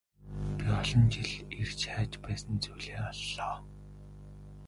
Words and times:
Би 0.57 0.65
олон 0.79 1.05
жил 1.13 1.31
эрж 1.59 1.81
хайж 1.91 2.13
байсан 2.23 2.55
зүйлээ 2.63 2.99
оллоо. 3.11 3.55